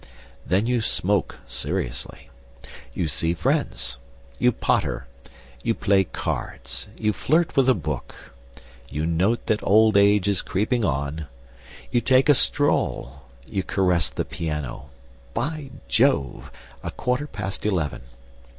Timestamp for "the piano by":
14.09-15.69